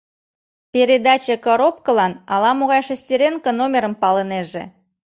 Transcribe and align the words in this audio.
Передаче 0.73 1.35
коробкылан 1.45 2.13
ала-могай 2.33 2.81
шестеренко 2.87 3.49
номерым 3.59 3.93
палынеже. 4.01 4.63